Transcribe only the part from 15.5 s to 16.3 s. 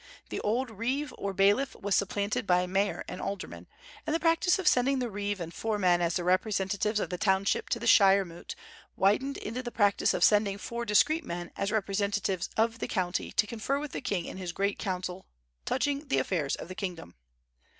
touching the